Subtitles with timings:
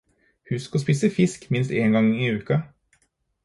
[0.51, 2.61] Husk å spise fisk minst én gang i uka.